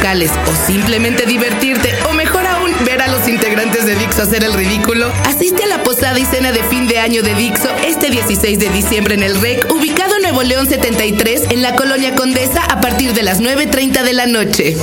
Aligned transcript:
o 0.00 0.66
simplemente 0.66 1.26
divertirte 1.26 1.94
o 2.08 2.14
mejor 2.14 2.46
aún 2.46 2.72
ver 2.86 3.02
a 3.02 3.08
los 3.08 3.28
integrantes 3.28 3.84
de 3.84 3.94
Dixo 3.96 4.22
hacer 4.22 4.42
el 4.44 4.54
ridículo, 4.54 5.12
asiste 5.26 5.64
a 5.64 5.66
la 5.66 5.82
posada 5.82 6.18
y 6.18 6.24
cena 6.24 6.52
de 6.52 6.64
fin 6.64 6.88
de 6.88 6.98
año 6.98 7.22
de 7.22 7.34
Dixo 7.34 7.68
este 7.84 8.08
16 8.08 8.58
de 8.58 8.70
diciembre 8.70 9.14
en 9.14 9.22
el 9.22 9.38
REC, 9.38 9.70
ubicado 9.70 10.16
en 10.16 10.22
Nuevo 10.22 10.42
León 10.42 10.66
73 10.66 11.48
en 11.50 11.60
la 11.60 11.76
colonia 11.76 12.14
Condesa 12.14 12.64
a 12.64 12.80
partir 12.80 13.12
de 13.12 13.22
las 13.22 13.42
9.30 13.42 14.02
de 14.02 14.12
la 14.14 14.24
noche. 14.24 14.76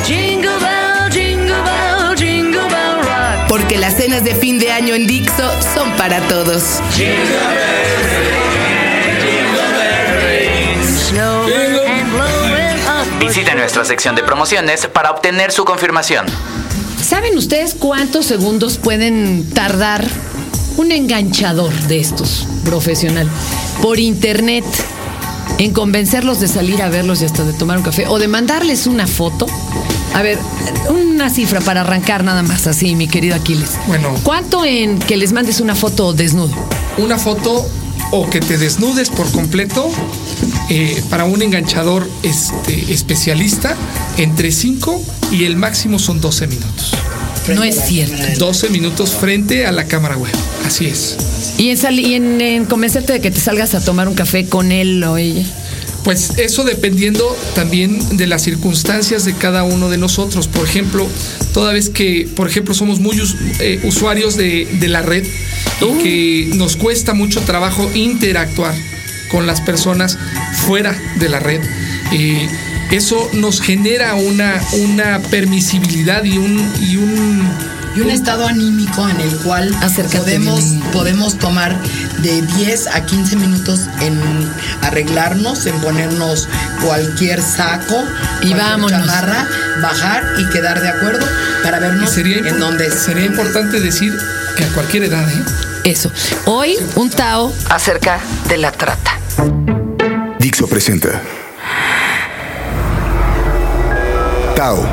Porque 3.49 3.77
las 3.79 3.98
cenas 3.98 4.23
de 4.23 4.35
fin 4.35 4.59
de 4.59 4.71
año 4.71 4.93
en 4.93 5.07
Dixo 5.07 5.52
son 5.73 5.91
para 5.93 6.21
todos. 6.27 6.79
Visite 13.20 13.55
nuestra 13.55 13.84
sección 13.84 14.16
de 14.16 14.21
promociones 14.21 14.85
para 14.88 15.09
obtener 15.09 15.52
su 15.52 15.66
confirmación. 15.66 16.27
¿Saben 17.02 17.35
ustedes 17.35 17.73
cuántos 17.73 18.27
segundos 18.27 18.77
pueden 18.77 19.49
tardar 19.53 20.07
un 20.77 20.91
enganchador 20.91 21.73
de 21.73 21.99
estos 21.99 22.48
profesional 22.63 23.27
por 23.81 23.99
internet 23.99 24.66
en 25.57 25.73
convencerlos 25.73 26.40
de 26.40 26.48
salir 26.48 26.84
a 26.84 26.90
verlos 26.90 27.21
y 27.23 27.26
hasta 27.26 27.43
de 27.43 27.53
tomar 27.53 27.77
un 27.77 27.84
café 27.84 28.07
o 28.07 28.20
de 28.20 28.27
mandarles 28.27 28.85
una 28.85 29.07
foto? 29.07 29.48
A 30.13 30.21
ver, 30.21 30.38
una 30.90 31.32
cifra 31.32 31.60
para 31.62 31.82
arrancar 31.82 32.23
nada 32.23 32.43
más 32.43 32.68
así, 32.68 32.95
mi 32.95 33.07
querido 33.07 33.35
Aquiles. 33.35 33.71
Bueno. 33.88 34.13
¿Cuánto 34.21 34.63
en 34.63 34.99
que 34.99 35.18
les 35.18 35.34
mandes 35.34 35.60
una 35.60 35.73
foto 35.73 36.13
desnudo? 36.13 36.54
Una 36.98 37.18
foto 37.18 37.68
o 38.12 38.29
que 38.29 38.40
te 38.41 38.60
desnudes 38.60 39.10
por 39.10 39.32
completo 39.32 39.90
eh, 40.70 41.01
para 41.10 41.26
un 41.26 41.41
enganchador 41.41 42.10
este, 42.23 42.91
especialista 42.93 43.76
entre 44.18 44.51
5 44.51 45.01
y 45.32 45.46
el 45.46 45.55
máximo 45.55 45.99
son 45.99 46.20
12 46.21 46.48
minutos. 46.48 46.91
No 47.55 47.63
es 47.63 47.79
cierto. 47.87 48.15
12 48.40 48.70
minutos 48.70 49.12
frente 49.12 49.65
a 49.65 49.71
la 49.71 49.85
cámara 49.85 50.18
web. 50.18 50.34
Así 50.65 50.85
es. 50.85 51.15
¿Y 51.57 51.70
en, 51.70 51.77
y 51.99 52.13
en- 52.15 52.41
en 52.41 52.65
convencerte 52.65 53.13
de 53.13 53.21
que 53.21 53.32
te 53.32 53.40
salgas 53.40 53.73
a 53.73 53.84
tomar 53.84 54.07
un 54.10 54.15
café 54.15 54.45
con 54.48 54.71
él 54.73 55.01
o 55.05 55.18
ella? 55.18 55.45
Pues 56.04 56.32
eso 56.38 56.63
dependiendo 56.63 57.35
también 57.55 58.18
de 58.18 58.27
las 58.27 58.41
circunstancias 58.43 59.26
de 59.26 59.34
cada 59.34 59.63
uno 59.63 59.90
de 59.90 59.98
nosotros. 59.98 60.48
Por 60.48 60.65
ejemplo, 60.65 61.07
toda 61.54 61.73
vez 61.73 61.90
que, 61.90 62.29
por 62.35 62.48
ejemplo, 62.49 62.73
somos 62.73 62.99
muy 62.99 63.20
us- 63.21 63.35
eh, 63.60 63.79
usuarios 63.84 64.35
de, 64.38 64.68
de 64.79 64.88
la 64.90 65.01
red 65.01 65.25
y 65.81 66.03
que 66.03 66.50
nos 66.56 66.75
cuesta 66.75 67.13
mucho 67.13 67.41
trabajo 67.41 67.90
interactuar 67.94 68.73
con 69.29 69.47
las 69.47 69.61
personas 69.61 70.17
fuera 70.66 70.95
de 71.19 71.29
la 71.29 71.39
red, 71.39 71.61
eh, 72.11 72.50
eso 72.91 73.29
nos 73.33 73.61
genera 73.61 74.16
una, 74.16 74.61
una 74.73 75.19
permisibilidad 75.19 76.23
y 76.23 76.38
un, 76.38 76.73
y 76.79 76.95
un 76.95 77.47
Y 77.95 78.00
un 78.01 78.09
estado 78.09 78.47
anímico 78.47 79.09
en 79.09 79.19
el 79.19 79.35
cual 79.39 79.75
Acércate, 79.81 80.19
podemos, 80.19 80.63
podemos 80.94 81.38
tomar 81.38 81.78
de 82.19 82.41
10 82.44 82.88
a 82.88 83.05
15 83.05 83.35
minutos 83.35 83.81
en 84.01 84.17
arreglarnos, 84.81 85.66
en 85.66 85.79
ponernos 85.81 86.47
cualquier 86.81 87.41
saco 87.41 87.95
Y 88.41 88.51
cualquier 88.51 88.57
vámonos. 88.57 88.91
chamarra, 88.91 89.47
bajar 89.81 90.23
y 90.38 90.45
quedar 90.50 90.81
de 90.81 90.89
acuerdo 90.89 91.25
para 91.63 91.79
vernos 91.79 92.09
sería, 92.09 92.38
en 92.38 92.59
donde 92.59 92.89
sería 92.91 93.25
importante 93.25 93.79
decir 93.81 94.13
que 94.55 94.63
a 94.63 94.67
cualquier 94.69 95.03
edad, 95.03 95.29
¿eh? 95.29 95.43
Eso. 95.87 96.11
Hoy, 96.47 96.75
un 96.95 97.09
Tao 97.09 97.53
acerca 97.69 98.19
de 98.49 98.57
la 98.57 98.73
trata. 98.73 99.17
Dixo 100.37 100.67
presenta 100.67 101.21
Tao 104.53 104.85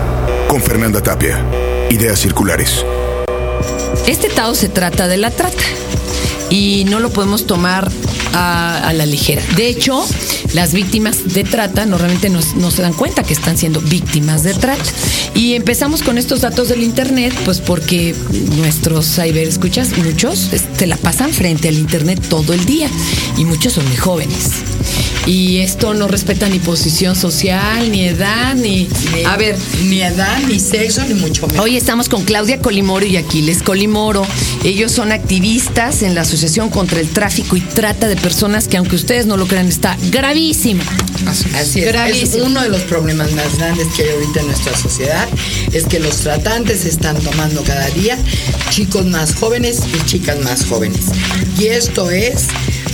con 0.47 0.62
Fernanda 0.62 1.03
Tapia. 1.03 1.44
Ideas 1.91 2.21
circulares. 2.21 2.87
Este 4.06 4.28
Tao 4.28 4.55
se 4.55 4.69
trata 4.69 5.09
de 5.09 5.16
la 5.16 5.32
trata 5.32 5.65
y 6.49 6.84
no 6.88 7.00
lo 7.00 7.11
podemos 7.11 7.44
tomar 7.44 7.91
a, 8.32 8.88
a 8.88 8.93
la 8.93 9.05
ligera. 9.05 9.43
De 9.56 9.66
hecho, 9.66 10.06
las 10.55 10.73
víctimas 10.73 11.35
de 11.35 11.45
trata 11.45 11.85
normalmente 11.85 12.31
no, 12.31 12.41
no 12.57 12.71
se 12.71 12.83
dan 12.83 12.95
cuenta 12.95 13.25
que 13.25 13.35
están 13.35 13.59
siendo 13.59 13.81
víctimas 13.81 14.45
de 14.45 14.55
trata. 14.55 14.83
Y 15.35 15.55
empezamos 15.55 16.03
con 16.03 16.17
estos 16.17 16.41
datos 16.41 16.69
del 16.69 16.83
Internet, 16.83 17.35
pues 17.45 17.61
porque 17.61 18.15
nuestros 18.57 19.07
ciberescuchas, 19.17 19.99
muchos, 19.99 20.51
se 20.79 20.87
la 20.87 20.97
pasan 20.97 21.33
frente 21.33 21.69
al 21.69 21.75
Internet 21.75 22.25
todo 22.29 22.55
el 22.55 22.65
día 22.65 22.89
y 23.37 23.45
muchos 23.45 23.75
son 23.75 23.87
muy 23.87 23.97
jóvenes. 23.97 24.63
Y 25.27 25.59
esto 25.61 25.95
no 25.95 26.07
respeta 26.07 26.49
ni 26.51 26.59
posición 26.59 27.17
social, 27.17 27.91
ni 27.91 28.05
edad, 28.05 28.55
ni... 28.55 28.87
Ni- 29.15 29.25
A 29.25 29.39
ver, 29.39 29.57
ni 29.85 30.03
edad, 30.03 30.39
ni 30.47 30.61
sexo, 30.61 31.03
ni 31.09 31.15
mucho 31.15 31.47
menos. 31.47 31.65
Hoy 31.65 31.79
estamos 31.79 32.11
con 32.11 32.25
Claudia 32.25 32.61
Colimoro 32.61 33.07
y 33.07 33.17
Aquiles 33.17 33.62
Colimoro. 33.62 34.27
Ellos 34.65 34.93
son 34.93 35.12
activistas 35.12 36.03
en 36.03 36.15
la 36.15 36.21
Asociación 36.23 36.69
contra 36.69 37.01
el 37.01 37.09
Tráfico 37.09 37.57
y 37.57 37.62
Trata 37.62 38.07
de 38.07 38.17
Personas, 38.17 38.69
que 38.69 38.77
aunque 38.77 38.97
ustedes 38.97 39.25
no 39.25 39.39
lo 39.39 39.47
crean, 39.47 39.67
está 39.67 39.97
gravísima. 40.11 40.85
Así 41.27 41.47
es. 41.49 41.55
Así 41.55 41.81
es. 41.81 41.87
Gravísimo. 41.87 42.45
Es 42.45 42.51
uno 42.51 42.61
de 42.62 42.69
los 42.69 42.83
problemas 42.83 43.33
más 43.33 43.56
grandes 43.56 43.87
que 43.97 44.03
hay 44.03 44.11
ahorita 44.11 44.41
en 44.41 44.47
nuestra 44.49 44.77
sociedad. 44.77 45.27
Es 45.73 45.85
que 45.87 46.01
los 46.01 46.17
tratantes 46.17 46.85
están 46.85 47.17
tomando 47.21 47.62
cada 47.65 47.89
día 47.91 48.19
chicos 48.69 49.06
más 49.06 49.35
jóvenes 49.35 49.81
y 49.99 50.05
chicas 50.05 50.39
más 50.45 50.67
jóvenes. 50.67 51.06
Y 51.59 51.69
esto 51.69 52.11
es 52.11 52.49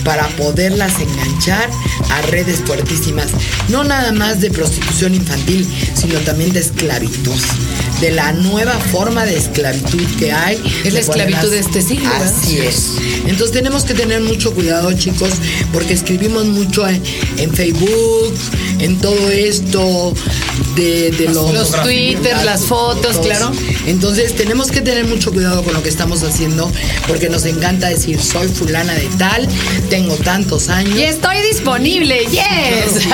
para 0.05 0.27
poderlas 0.37 0.93
enganchar 1.01 1.69
a 2.11 2.23
redes 2.23 2.61
fuertísimas. 2.65 3.29
No 3.69 3.85
nada 3.85 4.13
más 4.13 4.41
de 4.41 4.51
prostitución 4.51 5.15
infantil, 5.15 5.67
sino 5.95 6.19
también 6.21 6.53
de 6.53 6.61
esclavitud. 6.61 7.41
De 8.01 8.11
la 8.11 8.33
nueva 8.33 8.73
forma 8.79 9.27
de 9.27 9.37
esclavitud 9.37 10.05
que 10.19 10.33
hay. 10.33 10.61
Es 10.85 10.95
la 10.95 11.01
esclavitud 11.01 11.51
de 11.51 11.59
este 11.59 11.83
siglo, 11.83 12.09
¿verdad? 12.09 12.33
Así 12.35 12.59
es. 12.59 12.93
Entonces 13.27 13.53
tenemos 13.53 13.85
que 13.85 13.95
tener 13.95 14.23
mucho 14.23 14.53
cuidado, 14.55 14.93
chicos, 14.95 15.31
porque 15.73 15.93
escribimos 15.93 16.47
mucho 16.47 16.89
en, 16.89 17.03
en 17.37 17.53
Facebook, 17.53 18.35
en 18.79 18.99
todo 18.99 19.31
esto 19.31 20.15
de, 20.77 21.11
de 21.11 21.29
los, 21.29 21.53
Los 21.53 21.83
Twitter, 21.83 22.37
las 22.45 22.65
fotos, 22.65 23.19
claro. 23.19 23.53
Entonces 23.87 24.35
tenemos 24.35 24.71
que 24.71 24.81
tener 24.81 25.05
mucho 25.07 25.33
cuidado 25.33 25.63
con 25.63 25.75
lo 25.75 25.83
que 25.83 25.89
estamos 25.89 26.23
haciendo, 26.23 26.71
porque 27.07 27.29
nos 27.29 27.45
encanta 27.45 27.89
decir 27.89 28.21
soy 28.21 28.49
fulana 28.49 28.95
de 28.95 29.09
tal, 29.19 29.49
tengo 29.89 30.15
tantos 30.17 30.69
años. 30.69 30.99
Y 30.99 31.03
estoy 31.03 31.37
disponible, 31.43 32.27
yes. 32.31 33.07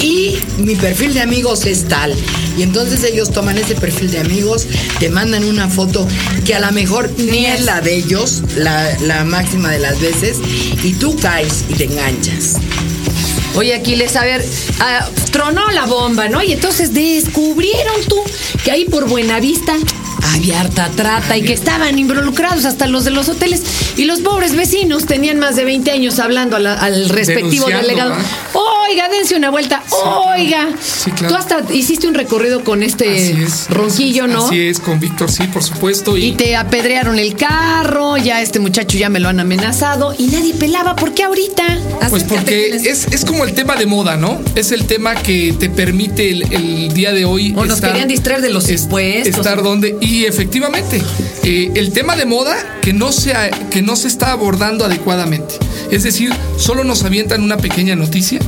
Y 0.00 0.38
mi 0.58 0.74
perfil 0.74 1.14
de 1.14 1.20
amigos 1.20 1.66
es 1.66 1.86
tal. 1.86 2.14
Y 2.56 2.62
entonces 2.62 3.04
ellos 3.04 3.30
toman 3.32 3.58
ese 3.58 3.74
perfil 3.74 4.10
de 4.10 4.18
amigos, 4.20 4.66
te 4.98 5.08
mandan 5.10 5.44
una 5.44 5.68
foto 5.68 6.06
que 6.44 6.54
a 6.54 6.60
lo 6.60 6.72
mejor 6.72 7.10
ni 7.18 7.46
es 7.46 7.64
la 7.64 7.80
de 7.80 7.96
ellos, 7.96 8.42
la, 8.56 8.96
la 9.00 9.24
máxima 9.24 9.70
de 9.70 9.78
las 9.78 10.00
veces, 10.00 10.38
y 10.82 10.92
tú 10.94 11.16
caes 11.16 11.64
y 11.68 11.74
te 11.74 11.84
enganchas. 11.84 12.54
Oye, 13.54 13.74
Aquiles, 13.74 14.16
a 14.16 14.24
ver, 14.24 14.44
ah, 14.80 15.08
tronó 15.32 15.70
la 15.70 15.86
bomba, 15.86 16.28
¿no? 16.28 16.42
Y 16.42 16.52
entonces 16.52 16.92
descubrieron 16.92 17.94
tú 18.08 18.16
que 18.64 18.70
ahí 18.70 18.84
por 18.84 19.08
Buenavista 19.08 19.74
había 20.34 20.60
harta 20.60 20.90
trata 20.94 21.36
y 21.38 21.42
que 21.42 21.52
estaban 21.54 21.98
involucrados 21.98 22.64
hasta 22.66 22.86
los 22.86 23.04
de 23.04 23.12
los 23.12 23.28
hoteles. 23.30 23.62
Y 23.96 24.04
los 24.04 24.20
pobres 24.20 24.54
vecinos 24.54 25.06
tenían 25.06 25.38
más 25.38 25.56
de 25.56 25.64
20 25.64 25.90
años 25.90 26.18
hablando 26.18 26.58
la- 26.58 26.74
al 26.74 27.08
respectivo 27.08 27.66
Denunciando, 27.66 27.82
delegado. 27.88 28.10
¿verdad? 28.10 28.26
Oiga, 28.90 29.08
dense 29.08 29.34
una 29.36 29.50
vuelta. 29.50 29.82
Oiga. 30.34 30.68
Sí, 30.80 31.10
claro. 31.10 31.34
Tú 31.34 31.40
hasta 31.40 31.72
hiciste 31.74 32.06
un 32.06 32.14
recorrido 32.14 32.62
con 32.64 32.82
este 32.82 33.42
es. 33.42 33.68
ronquillo, 33.70 34.26
es, 34.26 34.32
¿no? 34.32 34.46
Así 34.46 34.60
es, 34.68 34.78
con 34.80 35.00
Víctor, 35.00 35.30
sí, 35.30 35.44
por 35.44 35.62
supuesto. 35.62 36.16
Y 36.16 36.32
te 36.32 36.56
apedrearon 36.56 37.18
el 37.18 37.34
carro, 37.36 38.16
ya 38.16 38.42
este 38.42 38.58
muchacho 38.60 38.96
ya 38.98 39.08
me 39.08 39.20
lo 39.20 39.28
han 39.28 39.40
amenazado 39.40 40.14
y 40.16 40.26
nadie 40.28 40.54
pelaba. 40.54 40.94
¿Por 40.96 41.14
qué 41.14 41.24
ahorita? 41.24 41.64
Pues 42.10 42.22
Acércate, 42.24 42.28
porque 42.34 42.70
es, 42.90 43.06
es 43.10 43.24
como 43.24 43.44
el 43.44 43.54
tema 43.54 43.76
de 43.76 43.86
moda, 43.86 44.16
¿no? 44.16 44.40
Es 44.54 44.72
el 44.72 44.86
tema 44.86 45.14
que 45.14 45.54
te 45.58 45.68
permite 45.68 46.30
el, 46.30 46.52
el 46.52 46.92
día 46.92 47.12
de 47.12 47.24
hoy. 47.24 47.52
O 47.56 47.64
nos 47.64 47.80
querían 47.80 48.08
distraer 48.08 48.40
de 48.42 48.50
los 48.50 48.68
es- 48.68 48.82
impuestos. 48.82 49.36
Estar 49.38 49.62
donde. 49.62 49.96
Y 50.00 50.24
efectivamente, 50.26 51.02
eh, 51.42 51.70
el 51.74 51.92
tema 51.92 52.16
de 52.16 52.26
moda 52.26 52.56
que 52.82 52.92
no, 52.92 53.10
se, 53.12 53.32
que 53.70 53.82
no 53.82 53.96
se 53.96 54.08
está 54.08 54.32
abordando 54.32 54.84
adecuadamente. 54.84 55.54
Es 55.90 56.02
decir, 56.02 56.32
solo 56.58 56.84
nos 56.84 57.04
avientan 57.04 57.42
una 57.42 57.56
pequeña 57.56 57.94
noticia, 57.96 58.38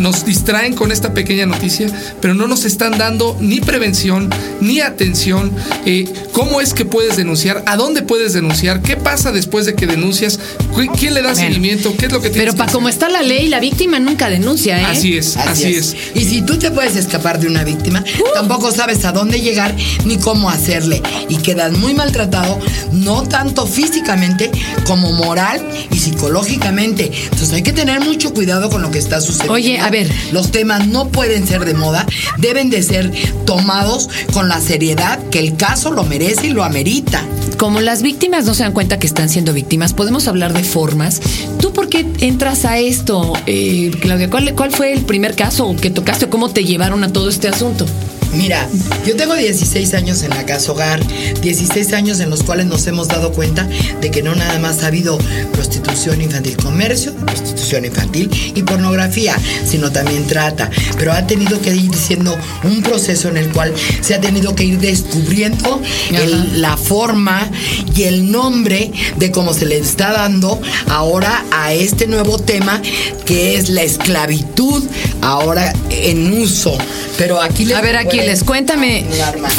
nos 0.00 0.24
distraen 0.24 0.74
con 0.74 0.90
esta 0.90 1.14
pequeña 1.14 1.46
noticia, 1.46 1.86
pero 2.20 2.34
no 2.34 2.48
nos 2.48 2.64
están 2.64 2.98
dando 2.98 3.36
ni 3.40 3.60
prevención, 3.60 4.28
ni 4.60 4.80
atención. 4.80 5.52
eh, 5.86 6.06
¿Cómo 6.32 6.60
es 6.60 6.74
que 6.74 6.84
puedes 6.84 7.16
denunciar? 7.16 7.62
¿A 7.66 7.76
dónde 7.76 8.02
puedes 8.02 8.32
denunciar? 8.32 8.80
¿Qué 8.82 8.96
pasa 8.96 9.30
después 9.30 9.66
de 9.66 9.74
que 9.74 9.86
denuncias? 9.86 10.38
¿Qui- 10.74 10.90
¿Quién 10.98 11.14
le 11.14 11.22
da 11.22 11.32
Bueno. 11.32 11.46
seguimiento? 11.48 11.94
¿Qué 11.96 12.06
es 12.06 12.12
lo 12.12 12.20
que 12.20 12.30
tienes 12.30 12.46
Pero 12.46 12.56
para 12.56 12.72
como 12.72 12.88
está 12.88 13.08
la 13.08 13.22
ley, 13.22 13.48
la 13.48 13.60
víctima 13.60 13.98
nunca 14.00 14.28
denuncia, 14.30 14.80
¿eh? 14.80 14.84
Así 14.86 15.16
es, 15.16 15.36
así, 15.36 15.74
es. 15.74 15.94
Y 16.14 16.24
si 16.24 16.42
tú 16.42 16.58
te 16.58 16.70
puedes 16.70 16.96
escapar 16.96 17.38
de 17.38 17.46
una 17.46 17.62
víctima, 17.64 18.02
tampoco 18.34 18.72
sabes 18.72 19.04
a 19.04 19.12
dónde 19.12 19.40
llegar 19.40 19.74
ni 20.06 20.16
cómo 20.16 20.48
hacerle. 20.50 21.02
Y 21.28 21.36
quedas 21.36 21.72
muy 21.72 21.92
maltratado, 21.94 22.58
no 22.92 23.22
tanto 23.24 23.66
físicamente 23.66 24.50
como 24.86 25.12
moral 25.12 25.60
y 25.92 25.98
psicológicamente. 25.98 27.10
Entonces 27.24 27.52
hay 27.52 27.62
que 27.62 27.72
tener 27.72 28.00
mucho 28.00 28.32
cuidado 28.32 28.70
con 28.70 28.82
lo 28.82 28.90
que 28.90 28.98
está 28.98 29.20
sucediendo. 29.20 29.52
Oye, 29.54 29.78
a 29.78 29.89
ver. 29.90 30.10
Los 30.32 30.50
temas 30.50 30.86
no 30.86 31.08
pueden 31.08 31.46
ser 31.46 31.64
de 31.64 31.74
moda, 31.74 32.06
deben 32.38 32.70
de 32.70 32.82
ser 32.82 33.10
tomados 33.44 34.08
con 34.32 34.48
la 34.48 34.60
seriedad 34.60 35.18
que 35.30 35.38
el 35.38 35.56
caso 35.56 35.92
lo 35.92 36.04
merece 36.04 36.48
y 36.48 36.50
lo 36.50 36.64
amerita. 36.64 37.24
Como 37.58 37.80
las 37.80 38.02
víctimas 38.02 38.46
no 38.46 38.54
se 38.54 38.62
dan 38.62 38.72
cuenta 38.72 38.98
que 38.98 39.06
están 39.06 39.28
siendo 39.28 39.52
víctimas, 39.52 39.92
podemos 39.92 40.28
hablar 40.28 40.52
de 40.54 40.64
formas. 40.64 41.20
¿Tú 41.60 41.72
por 41.72 41.88
qué 41.88 42.06
entras 42.20 42.64
a 42.64 42.78
esto, 42.78 43.34
eh, 43.46 43.90
Claudia? 44.00 44.30
¿Cuál, 44.30 44.54
¿Cuál 44.54 44.70
fue 44.70 44.92
el 44.92 45.02
primer 45.02 45.34
caso 45.36 45.76
que 45.76 45.90
tocaste 45.90 46.28
cómo 46.28 46.50
te 46.50 46.64
llevaron 46.64 47.04
a 47.04 47.12
todo 47.12 47.28
este 47.28 47.48
asunto? 47.48 47.86
Mira, 48.32 48.68
yo 49.06 49.16
tengo 49.16 49.34
16 49.34 49.92
años 49.94 50.22
en 50.22 50.30
la 50.30 50.46
casa 50.46 50.70
hogar, 50.72 51.00
16 51.42 51.92
años 51.92 52.20
en 52.20 52.30
los 52.30 52.42
cuales 52.44 52.66
nos 52.66 52.86
hemos 52.86 53.08
dado 53.08 53.32
cuenta 53.32 53.68
de 54.00 54.10
que 54.10 54.22
no 54.22 54.34
nada 54.34 54.58
más 54.60 54.82
ha 54.82 54.86
habido 54.86 55.18
prostitución 55.52 56.20
infantil, 56.22 56.56
comercio, 56.56 57.12
prostitución 57.14 57.84
infantil 57.84 58.30
y 58.54 58.62
pornografía, 58.62 59.36
sino 59.68 59.90
también 59.90 60.26
trata. 60.26 60.70
Pero 60.96 61.12
ha 61.12 61.26
tenido 61.26 61.60
que 61.60 61.74
ir 61.74 61.94
siendo 61.94 62.36
un 62.62 62.82
proceso 62.82 63.28
en 63.28 63.36
el 63.36 63.48
cual 63.50 63.74
se 64.00 64.14
ha 64.14 64.20
tenido 64.20 64.54
que 64.54 64.64
ir 64.64 64.78
descubriendo 64.78 65.80
el- 66.10 66.62
la 66.62 66.76
forma 66.76 67.50
y 67.96 68.04
el 68.04 68.30
nombre 68.30 68.92
de 69.16 69.30
cómo 69.32 69.52
se 69.54 69.66
le 69.66 69.78
está 69.78 70.12
dando 70.12 70.60
ahora 70.88 71.44
a 71.50 71.72
este 71.74 72.06
nuevo 72.06 72.38
tema 72.38 72.80
que 73.26 73.56
es 73.56 73.68
la 73.70 73.82
esclavitud 73.82 74.84
ahora 75.20 75.72
en 75.90 76.32
uso. 76.40 76.76
Pero 77.18 77.40
aquí 77.42 77.64
les 77.66 77.76
A 77.76 77.82
ver, 77.82 77.96
Aquiles, 78.20 78.44
cuéntame 78.44 79.04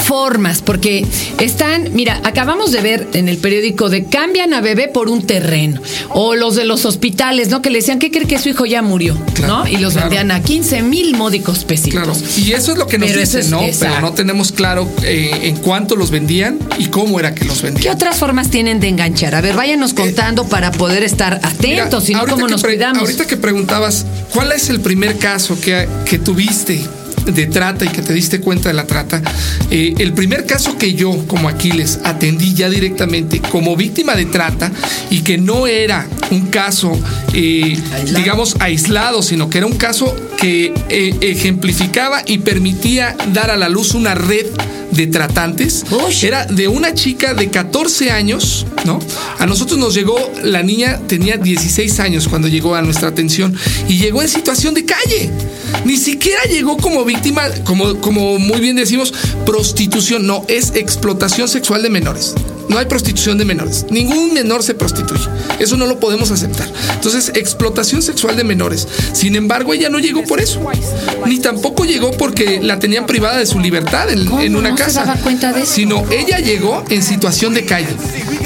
formas, 0.06 0.62
porque 0.62 1.06
están, 1.40 1.90
mira, 1.94 2.20
acabamos 2.24 2.72
de 2.72 2.82
ver 2.82 3.08
en 3.14 3.28
el 3.28 3.38
periódico 3.38 3.90
de 3.90 4.06
cambian 4.06 4.54
a 4.54 4.62
bebé 4.62 4.88
por 4.88 5.10
un 5.10 5.26
terreno, 5.26 5.82
o 6.10 6.36
los 6.36 6.56
de 6.56 6.66
los 6.66 6.86
hospitales, 6.86 7.50
¿no? 7.50 7.62
Que 7.62 7.70
le 7.70 7.80
decían, 7.80 8.00
¿qué 8.00 8.12
cree 8.12 8.28
que 8.28 8.40
su 8.40 8.50
hijo 8.50 8.66
ya 8.66 8.82
murió? 8.82 9.18
Claro, 9.34 9.60
¿No? 9.64 9.68
Y 9.68 9.78
los 9.78 9.94
claro. 9.94 10.10
vendían 10.10 10.32
a 10.32 10.42
15 10.42 10.82
mil 10.84 11.16
módicos 11.16 11.64
pesitos. 11.66 11.92
Claro. 12.04 12.14
Y 12.38 12.52
eso 12.54 12.72
es 12.74 12.78
lo 12.78 12.88
que 12.88 12.98
nos 12.98 13.10
Pero 13.10 13.20
dicen, 13.22 13.42
es- 13.42 13.50
¿no? 13.50 13.62
exacto. 13.64 13.96
Pero 13.96 14.08
no 14.10 14.14
tenemos 14.14 14.52
claro 14.52 14.88
eh, 15.04 15.32
en 15.44 15.56
cuánto 15.58 15.96
los 15.96 16.12
vendían 16.12 16.60
y 16.78 16.86
cómo 16.88 17.20
era 17.20 17.34
que 17.36 17.46
los 17.46 17.60
¿Qué 17.62 17.68
vendían. 17.68 17.96
otras 17.96 18.18
formas 18.18 18.50
tienen 18.50 18.80
de 18.80 18.88
enganchar? 18.90 19.36
A 19.36 19.42
ver, 19.42 19.56
váyanos 19.56 19.94
contando 19.94 20.46
para 20.48 20.72
poder 20.72 21.04
estar 21.04 21.40
atentos, 21.44 22.04
si 22.06 22.14
no, 22.14 22.26
¿cómo 22.28 22.46
que 22.46 22.52
nos 22.52 22.62
cuidamos? 22.64 23.00
Ahorita 23.02 23.26
que 23.26 23.38
preguntabas, 23.38 24.06
¿cuál 24.34 24.52
es 24.52 24.70
el 24.70 24.80
primer 24.82 25.18
caso 25.18 25.60
que, 25.60 25.88
que 26.06 26.20
tuviste 26.20 26.82
de 27.26 27.48
trata 27.48 27.86
y 27.86 27.90
que 27.90 28.02
te 28.02 28.14
diste 28.14 28.40
cuenta 28.40 28.70
de 28.70 28.76
la 28.76 28.86
trata? 28.88 29.22
Eh, 29.70 29.94
el 30.00 30.14
primer 30.14 30.46
caso 30.46 30.78
que 30.78 30.94
yo, 30.94 31.26
como 31.28 31.50
Aquiles, 31.50 32.00
atendí 32.04 32.54
ya 32.54 32.70
directamente 32.70 33.40
como 33.40 33.76
víctima 33.76 34.16
de 34.16 34.26
trata 34.26 34.72
y 35.10 35.22
que 35.22 35.38
no 35.38 35.68
era 35.68 36.08
un 36.32 36.48
caso, 36.48 36.92
eh, 37.34 37.78
Aislado. 37.94 38.18
digamos, 38.18 38.56
aislado, 38.60 39.22
sino 39.22 39.50
que 39.50 39.58
era 39.60 39.68
un 39.68 39.78
caso 39.78 40.16
que 40.38 40.74
eh, 40.90 41.16
ejemplificaba 41.22 42.22
y 42.26 42.40
permitía 42.40 43.16
dar 43.34 43.52
a 43.52 43.58
la 43.58 43.70
luz 43.70 43.94
una 43.94 44.16
red 44.16 44.48
de 44.92 45.08
tratantes. 45.08 45.86
Ush. 45.90 46.24
Era 46.24 46.46
de 46.46 46.68
una 46.68 46.94
chica 46.94 47.34
de 47.34 47.50
14 47.50 48.12
años, 48.12 48.66
¿no? 48.86 49.00
A 49.40 49.46
nosotros 49.46 49.80
nos 49.80 49.94
llegó, 49.94 50.18
la 50.44 50.64
niña 50.64 51.00
tenía 51.08 51.38
16 51.38 52.00
años 52.00 52.28
cuando 52.28 52.48
llegó 52.48 52.76
a 52.76 52.82
nuestra 52.82 53.10
atención 53.10 53.56
y 53.88 53.98
llegó 53.98 54.22
en 54.22 54.30
situación 54.30 54.74
de 54.74 54.86
calle. 54.86 55.30
Ni 55.86 55.98
siquiera 55.98 56.44
llegó 56.44 56.78
como 56.78 57.06
víctima, 57.12 57.44
como, 57.66 58.00
como 58.00 58.40
muy 58.40 58.60
bien 58.62 58.78
decimos, 58.78 59.14
prostitución. 59.46 60.26
No, 60.26 60.46
es 60.48 60.74
explotación 60.76 61.48
sexual 61.48 61.84
de 61.84 61.90
menores. 61.90 62.36
No 62.70 62.78
hay 62.78 62.86
prostitución 62.86 63.38
de 63.38 63.44
menores. 63.44 63.86
Ningún 63.90 64.34
menor 64.34 64.64
se 64.64 64.74
prostituye. 64.74 65.28
Eso 65.60 65.76
no 65.76 65.88
lo 65.88 66.00
podemos 66.00 66.32
aceptar. 66.32 66.72
Entonces, 66.94 67.34
explotación 67.36 68.02
sexual 68.02 68.38
de 68.38 68.46
menores. 68.46 68.88
Sin 69.12 69.36
embargo, 69.36 69.74
ella 69.74 69.90
no 69.90 70.00
llegó 70.00 70.24
por 70.24 70.40
eso. 70.40 70.62
Ni 71.28 71.40
tampoco 71.40 71.84
llegó 71.84 72.12
porque 72.12 72.62
la 72.62 72.80
tenían 72.80 73.08
privada 73.08 73.40
de 73.40 73.46
su 73.46 73.60
libertad 73.60 74.10
en, 74.10 74.56
una 74.56 74.70
¿No 74.70 74.78
se 74.78 74.84
casa. 74.84 75.06
daba 75.06 75.20
cuenta 75.20 75.52
de 75.52 75.64
eso? 75.64 75.74
Sino 75.74 76.06
ella 76.12 76.40
llegó 76.40 76.86
en 76.90 77.04
situación 77.04 77.54
de 77.54 77.66
calle. 77.66 77.90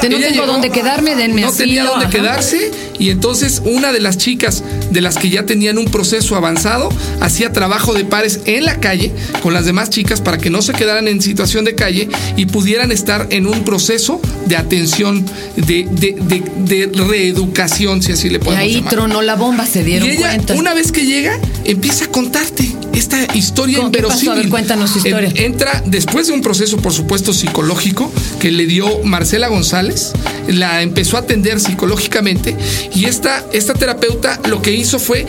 Que 0.06 0.10
no 0.10 0.18
Ella 0.18 0.30
tengo 0.34 0.46
dónde 0.46 0.70
quedarme, 0.70 1.16
denme 1.16 1.42
No 1.42 1.52
tenía 1.52 1.82
asilo, 1.84 1.90
dónde 1.92 2.06
ajá. 2.06 2.12
quedarse 2.18 2.72
y 3.00 3.10
entonces 3.10 3.62
una 3.66 3.92
de 3.92 4.00
las 4.00 4.18
chicas 4.18 4.64
de 4.92 5.02
las 5.02 5.18
que 5.18 5.30
ya 5.30 5.46
tenían 5.46 5.78
un 5.78 5.86
proceso 5.86 6.36
avanzado 6.36 6.90
hacía 7.22 7.52
trabajo 7.52 7.94
de 7.94 8.06
pares 8.06 8.40
en 8.46 8.66
la 8.66 8.80
calle 8.80 9.12
con 9.42 9.54
las 9.54 9.66
demás 9.66 9.90
chicas 9.90 10.22
para 10.22 10.38
que 10.38 10.50
no 10.50 10.62
se 10.62 10.74
quedaran 10.74 11.08
en 11.08 11.22
situación 11.22 11.66
de 11.66 11.76
calle 11.76 12.08
y 12.38 12.46
pudieran 12.46 12.92
estar 12.92 13.28
en 13.32 13.48
un 13.48 13.64
proceso 13.64 14.22
de 14.46 14.56
atención, 14.58 15.26
de, 15.56 15.88
de, 15.92 16.16
de- 16.20 16.44
de 16.66 17.04
reeducación, 17.04 18.02
si 18.02 18.12
así 18.14 18.30
le 18.30 18.36
Y 18.38 18.40
podemos 18.40 18.64
ahí 18.64 18.74
llamar. 18.76 18.90
tronó 18.94 19.22
la 19.22 19.36
bomba, 19.36 19.66
se 19.66 19.84
dieron 19.84 20.08
Y 20.08 20.12
ella, 20.14 20.30
cuenta. 20.30 20.54
una 20.56 20.74
vez 20.74 20.92
que 20.92 21.06
llega, 21.06 21.40
empieza 21.64 22.06
a 22.06 22.08
contarte 22.10 22.72
esta 22.94 23.18
historia 23.36 23.80
inverosímil. 23.80 24.30
A 24.32 24.36
ver, 24.36 24.50
cuéntanos 24.50 24.92
su 24.92 25.00
historia. 25.00 25.30
En- 25.36 25.54
entra 25.54 25.84
después 25.86 26.28
de 26.28 26.34
un 26.34 26.42
proceso, 26.42 26.78
por 26.78 26.94
supuesto, 26.94 27.34
psicológico 27.34 28.12
que 28.40 28.52
le 28.52 28.66
dio 28.66 29.04
Marcela 29.04 29.48
González, 29.48 29.95
la 30.48 30.82
empezó 30.82 31.18
a 31.18 31.22
atender 31.22 31.60
psicológicamente 31.60 32.56
y 32.94 33.06
esta, 33.06 33.46
esta 33.54 33.74
terapeuta 33.74 34.40
lo 34.48 34.62
que 34.62 34.72
hizo 34.72 35.00
fue, 35.00 35.26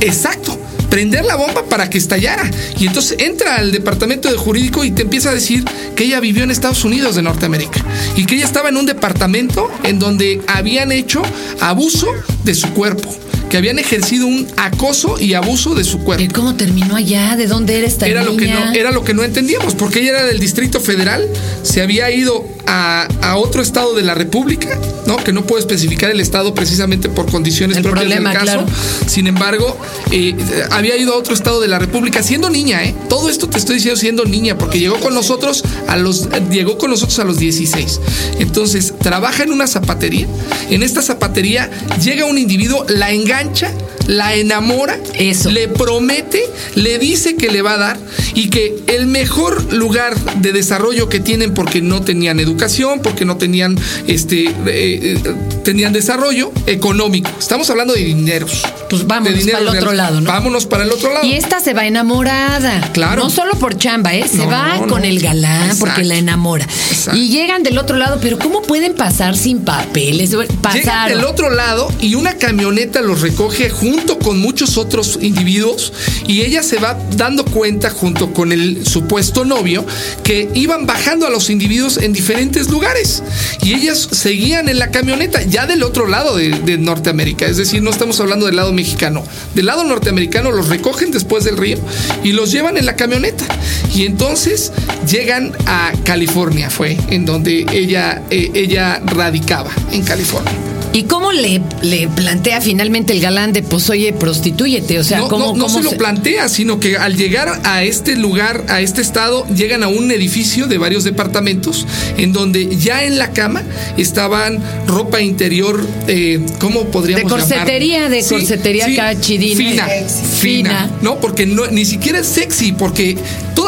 exacto, 0.00 0.58
prender 0.90 1.24
la 1.24 1.36
bomba 1.36 1.64
para 1.64 1.88
que 1.88 1.96
estallara. 1.96 2.50
Y 2.78 2.88
entonces 2.88 3.16
entra 3.20 3.56
al 3.56 3.72
departamento 3.72 4.30
de 4.30 4.36
jurídico 4.36 4.84
y 4.84 4.90
te 4.90 5.02
empieza 5.02 5.30
a 5.30 5.34
decir 5.34 5.64
que 5.94 6.04
ella 6.04 6.20
vivió 6.20 6.42
en 6.42 6.50
Estados 6.50 6.84
Unidos 6.84 7.14
de 7.14 7.22
Norteamérica 7.22 7.82
y 8.16 8.26
que 8.26 8.34
ella 8.34 8.44
estaba 8.44 8.68
en 8.68 8.76
un 8.76 8.86
departamento 8.86 9.70
en 9.84 9.98
donde 9.98 10.42
habían 10.48 10.92
hecho 10.92 11.22
abuso 11.60 12.08
de 12.44 12.54
su 12.54 12.70
cuerpo, 12.70 13.14
que 13.50 13.56
habían 13.56 13.78
ejercido 13.78 14.26
un 14.26 14.46
acoso 14.56 15.16
y 15.18 15.34
abuso 15.34 15.74
de 15.74 15.84
su 15.84 15.98
cuerpo 15.98 16.22
¿Y 16.22 16.28
cómo 16.28 16.54
terminó 16.54 16.96
allá? 16.96 17.36
¿De 17.36 17.46
dónde 17.46 17.76
era 17.76 17.86
esta 17.86 18.06
era 18.06 18.22
lo 18.22 18.36
que 18.36 18.46
niña? 18.46 18.66
no 18.66 18.72
era 18.72 18.92
lo 18.92 19.04
que 19.04 19.12
no 19.12 19.24
entendíamos 19.24 19.74
porque 19.74 20.00
ella 20.00 20.10
era 20.10 20.24
del 20.24 20.38
Distrito 20.38 20.80
Federal 20.80 21.28
se 21.62 21.82
había 21.82 22.10
ido 22.10 22.46
a, 22.66 23.08
a 23.22 23.36
otro 23.36 23.60
estado 23.60 23.94
de 23.94 24.02
la 24.02 24.14
República 24.14 24.78
no 25.06 25.16
que 25.16 25.32
no 25.32 25.44
puedo 25.44 25.58
especificar 25.58 26.10
el 26.10 26.20
estado 26.20 26.54
precisamente 26.54 27.08
por 27.08 27.30
condiciones 27.30 27.76
El 27.76 27.82
propias 27.82 28.04
problema, 28.04 28.30
del 28.30 28.38
caso 28.38 28.64
claro. 28.64 28.66
sin 29.06 29.26
embargo 29.26 29.76
eh, 30.12 30.34
había 30.70 30.96
ido 30.96 31.14
a 31.14 31.16
otro 31.16 31.34
estado 31.34 31.60
de 31.60 31.68
la 31.68 31.78
República 31.78 32.22
siendo 32.22 32.48
niña 32.48 32.84
eh 32.84 32.94
todo 33.08 33.28
esto 33.28 33.48
te 33.48 33.58
estoy 33.58 33.76
diciendo 33.76 34.00
siendo 34.00 34.24
niña 34.24 34.56
porque 34.56 34.78
llegó 34.78 35.00
con 35.00 35.14
nosotros 35.14 35.64
a 35.88 35.96
los 35.96 36.28
llegó 36.50 36.78
con 36.78 36.90
nosotros 36.90 37.18
a 37.18 37.24
los 37.24 37.38
16 37.38 38.00
entonces 38.38 38.94
trabaja 39.02 39.42
en 39.42 39.52
una 39.52 39.66
zapatería 39.66 40.28
en 40.70 40.82
esta 40.82 41.02
zapatería 41.02 41.68
llega 42.02 42.24
un 42.24 42.38
individuo 42.38 42.84
la 42.88 43.12
cancha 43.40 43.89
la 44.06 44.34
enamora 44.34 44.98
Eso. 45.14 45.50
le 45.50 45.68
promete, 45.68 46.42
le 46.74 46.98
dice 46.98 47.36
que 47.36 47.50
le 47.50 47.62
va 47.62 47.74
a 47.74 47.78
dar 47.78 47.98
y 48.34 48.48
que 48.50 48.74
el 48.88 49.06
mejor 49.06 49.72
lugar 49.72 50.16
de 50.36 50.52
desarrollo 50.52 51.08
que 51.08 51.20
tienen 51.20 51.54
porque 51.54 51.80
no 51.80 52.02
tenían 52.02 52.40
educación, 52.40 53.00
porque 53.02 53.24
no 53.24 53.36
tenían 53.36 53.78
este 54.06 54.46
eh, 54.46 54.54
eh, 54.66 55.34
tenían 55.64 55.92
desarrollo 55.92 56.52
económico. 56.66 57.30
Estamos 57.38 57.68
hablando 57.70 57.94
de 57.94 58.00
dineros. 58.04 58.62
Pues 58.88 59.06
vámonos 59.06 59.38
dinero 59.38 59.58
para 59.58 59.70
el 59.70 59.76
otro 59.78 59.92
lado, 59.92 60.20
¿no? 60.20 60.30
Vámonos 60.30 60.66
para 60.66 60.84
el 60.84 60.90
otro 60.90 61.12
lado. 61.12 61.24
Y 61.26 61.34
esta 61.34 61.60
se 61.60 61.74
va 61.74 61.86
enamorada. 61.86 62.80
Claro. 62.92 63.22
No 63.24 63.30
solo 63.30 63.52
por 63.58 63.76
chamba, 63.78 64.14
¿eh? 64.14 64.26
Se 64.28 64.38
No, 64.38 64.48
va 64.48 64.78
no, 64.78 64.86
con 64.88 65.04
el 65.04 65.20
galán 65.20 65.62
Exacto. 65.70 65.84
porque 65.86 66.04
la 66.04 66.16
enamora. 66.16 66.64
Exacto. 66.90 67.18
Y 67.18 67.28
llegan 67.28 67.62
del 67.62 67.78
otro 67.78 67.96
lado, 67.96 68.18
pero 68.20 68.38
¿cómo 68.38 68.62
pueden 68.62 68.94
pasar 68.94 69.36
sin 69.36 69.60
papeles? 69.60 70.30
Llegan 70.30 70.48
Pasaron. 70.62 71.16
del 71.18 71.26
otro 71.26 71.50
lado 71.50 71.88
y 72.00 72.14
una 72.14 72.34
camioneta 72.34 73.00
los 73.00 73.20
recoge 73.20 73.70
junto 73.90 74.20
con 74.20 74.38
muchos 74.38 74.78
otros 74.78 75.18
individuos 75.20 75.92
y 76.28 76.42
ella 76.42 76.62
se 76.62 76.78
va 76.78 76.96
dando 77.16 77.44
cuenta 77.44 77.90
junto 77.90 78.32
con 78.32 78.52
el 78.52 78.86
supuesto 78.86 79.44
novio 79.44 79.84
que 80.22 80.48
iban 80.54 80.86
bajando 80.86 81.26
a 81.26 81.30
los 81.30 81.50
individuos 81.50 81.96
en 81.96 82.12
diferentes 82.12 82.70
lugares 82.70 83.24
y 83.64 83.74
ellas 83.74 84.08
seguían 84.12 84.68
en 84.68 84.78
la 84.78 84.92
camioneta 84.92 85.42
ya 85.42 85.66
del 85.66 85.82
otro 85.82 86.06
lado 86.06 86.36
de, 86.36 86.78
Norteamérica, 86.78 87.46
es 87.46 87.56
decir, 87.56 87.82
no 87.82 87.90
estamos 87.90 88.20
hablando 88.20 88.46
del 88.46 88.56
lado 88.56 88.72
mexicano, 88.72 89.24
del 89.54 89.66
lado 89.66 89.82
norteamericano 89.82 90.52
los 90.52 90.68
recogen 90.68 91.10
después 91.10 91.42
del 91.42 91.56
río 91.56 91.78
y 92.22 92.30
los 92.30 92.52
llevan 92.52 92.76
en 92.76 92.86
la 92.86 92.94
camioneta. 92.94 93.44
Y 93.92 94.06
entonces 94.06 94.72
llegan 95.10 95.52
a 95.66 95.92
California, 96.04 96.70
fue 96.70 96.96
en 97.10 97.26
donde 97.26 97.66
ella, 97.72 98.22
eh, 98.30 98.50
ella 98.54 99.02
radicaba, 99.04 99.70
en 99.90 100.02
California. 100.02 100.69
¿Y 100.92 101.04
cómo 101.04 101.30
le, 101.30 101.60
le 101.82 102.08
plantea 102.08 102.60
finalmente 102.60 103.12
el 103.12 103.20
galán 103.20 103.52
de, 103.52 103.62
pues 103.62 103.88
oye, 103.90 104.12
prostitúyete? 104.12 104.98
O 104.98 105.04
sea, 105.04 105.18
no, 105.18 105.28
¿cómo, 105.28 105.46
no- 105.46 105.54
no 105.56 105.64
cómo 105.66 105.78
se 105.78 105.84
lo 105.84 105.92
plantea, 105.92 106.48
sino 106.48 106.80
que 106.80 106.96
al 106.96 107.16
llegar 107.16 107.60
a 107.62 107.84
este 107.84 108.16
lugar, 108.16 108.64
a 108.68 108.80
este 108.80 109.00
estado, 109.00 109.46
llegan 109.54 109.84
a 109.84 109.88
un 109.88 110.10
edificio 110.10 110.66
de 110.66 110.78
varios 110.78 111.04
departamentos 111.04 111.86
en 112.16 112.32
donde 112.32 112.76
ya 112.76 113.04
en 113.04 113.18
la 113.18 113.30
cama 113.32 113.62
estaban 113.96 114.58
ropa 114.88 115.20
interior, 115.20 115.86
eh, 116.08 116.40
¿cómo 116.58 116.84
podríamos 116.86 117.24
De 117.24 117.28
corsetería, 117.38 117.94
llamar? 118.02 118.10
de 118.10 118.24
corsetería 118.24 118.86
acá 118.86 119.20
chidina. 119.20 119.56
Fina, 119.56 119.86
Sexy. 119.86 120.26
fina, 120.40 120.70
Fina. 120.70 120.90
¿no? 121.02 121.20
Porque 121.20 121.46
no, 121.46 121.66
ni 121.68 121.84
siquiera 121.84 122.18
es 122.18 122.26
sexy, 122.26 122.72
porque 122.72 123.16